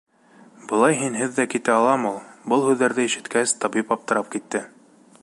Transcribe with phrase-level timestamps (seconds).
[0.71, 2.17] Былай һинһеҙ ҙә китә алам ул.
[2.55, 4.65] Был һүҙҙәрҙе ишеткәс, табип аптырап китте.